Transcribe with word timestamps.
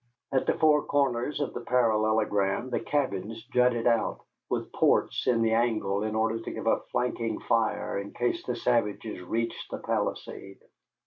At 0.31 0.47
the 0.47 0.55
four 0.55 0.81
corners 0.83 1.39
of 1.41 1.53
the 1.53 1.61
parallelogram 1.61 2.71
the 2.71 2.79
cabins 2.79 3.43
jutted 3.53 3.85
out, 3.85 4.19
with 4.49 4.71
ports 4.71 5.27
in 5.27 5.43
the 5.43 5.53
angle 5.53 6.01
in 6.01 6.15
order 6.15 6.39
to 6.39 6.49
give 6.51 6.65
a 6.65 6.79
flanking 6.91 7.37
fire 7.41 7.99
in 7.99 8.09
case 8.11 8.43
the 8.43 8.55
savages 8.55 9.21
reached 9.21 9.69
the 9.69 9.77
palisade. 9.77 10.63